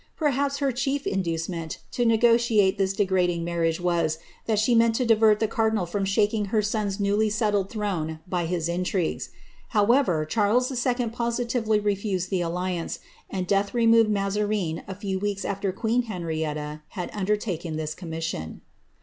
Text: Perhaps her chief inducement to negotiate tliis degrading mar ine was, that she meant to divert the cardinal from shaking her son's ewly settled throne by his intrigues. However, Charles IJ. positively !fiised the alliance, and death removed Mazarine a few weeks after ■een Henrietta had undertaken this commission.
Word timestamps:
Perhaps 0.17 0.57
her 0.57 0.71
chief 0.71 1.05
inducement 1.05 1.77
to 1.91 2.05
negotiate 2.05 2.79
tliis 2.79 2.95
degrading 2.97 3.45
mar 3.45 3.63
ine 3.63 3.75
was, 3.83 4.17
that 4.47 4.57
she 4.57 4.73
meant 4.73 4.95
to 4.95 5.05
divert 5.05 5.39
the 5.39 5.47
cardinal 5.47 5.85
from 5.85 6.05
shaking 6.05 6.45
her 6.45 6.63
son's 6.63 6.97
ewly 6.97 7.31
settled 7.31 7.69
throne 7.69 8.17
by 8.27 8.47
his 8.47 8.67
intrigues. 8.67 9.29
However, 9.77 10.25
Charles 10.25 10.71
IJ. 10.71 11.13
positively 11.13 11.79
!fiised 11.79 12.29
the 12.29 12.41
alliance, 12.41 12.97
and 13.29 13.45
death 13.45 13.75
removed 13.75 14.09
Mazarine 14.09 14.81
a 14.87 14.95
few 14.95 15.19
weeks 15.19 15.45
after 15.45 15.71
■een 15.71 16.05
Henrietta 16.05 16.81
had 16.97 17.11
undertaken 17.13 17.75
this 17.75 17.93
commission. 17.93 18.61